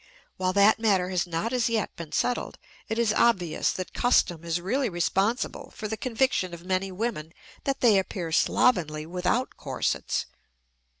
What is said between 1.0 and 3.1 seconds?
has not as yet been settled, it